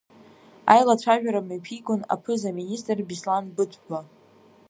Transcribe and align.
Аилацәажәара 0.71 1.45
мҩаԥигон 1.45 2.01
аԥыза-министр 2.13 2.97
Беслан 3.07 3.45
Быҭәба. 3.55 3.99